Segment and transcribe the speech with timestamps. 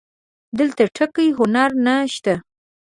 [0.59, 2.35] دلته ټکی هنر نه شته